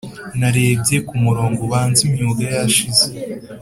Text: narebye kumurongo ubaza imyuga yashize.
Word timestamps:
narebye 0.39 0.97
kumurongo 1.07 1.59
ubaza 1.67 1.99
imyuga 2.07 2.43
yashize. 2.55 3.05